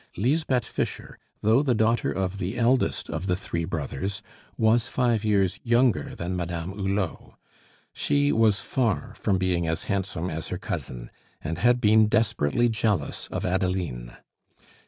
[0.17, 4.23] Lisbeth Fischer, though the daughter of the eldest of the three brothers,
[4.57, 7.35] was five years younger than Madame Hulot;
[7.93, 13.27] she was far from being as handsome as her cousin, and had been desperately jealous
[13.27, 14.17] of Adeline.